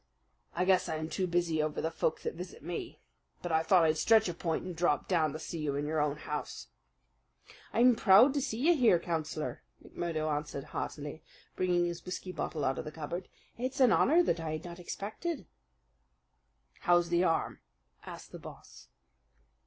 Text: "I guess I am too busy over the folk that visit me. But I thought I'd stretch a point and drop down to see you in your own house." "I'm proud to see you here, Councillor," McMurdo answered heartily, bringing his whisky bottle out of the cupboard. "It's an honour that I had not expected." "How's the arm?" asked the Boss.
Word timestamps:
"I 0.55 0.65
guess 0.65 0.89
I 0.89 0.95
am 0.95 1.09
too 1.09 1.27
busy 1.27 1.61
over 1.61 1.79
the 1.79 1.91
folk 1.91 2.21
that 2.21 2.33
visit 2.33 2.63
me. 2.63 2.99
But 3.43 3.51
I 3.51 3.61
thought 3.61 3.83
I'd 3.83 3.99
stretch 3.99 4.27
a 4.27 4.33
point 4.33 4.65
and 4.65 4.75
drop 4.75 5.07
down 5.07 5.31
to 5.33 5.37
see 5.37 5.59
you 5.59 5.75
in 5.75 5.85
your 5.85 6.01
own 6.01 6.17
house." 6.17 6.69
"I'm 7.71 7.95
proud 7.95 8.33
to 8.33 8.41
see 8.41 8.57
you 8.57 8.75
here, 8.75 8.97
Councillor," 8.97 9.61
McMurdo 9.85 10.27
answered 10.35 10.63
heartily, 10.63 11.21
bringing 11.55 11.85
his 11.85 12.03
whisky 12.03 12.31
bottle 12.31 12.65
out 12.65 12.79
of 12.79 12.85
the 12.85 12.91
cupboard. 12.91 13.27
"It's 13.59 13.79
an 13.79 13.93
honour 13.93 14.23
that 14.23 14.39
I 14.39 14.53
had 14.53 14.63
not 14.65 14.79
expected." 14.79 15.45
"How's 16.79 17.09
the 17.09 17.23
arm?" 17.23 17.59
asked 18.03 18.31
the 18.31 18.39
Boss. 18.39 18.87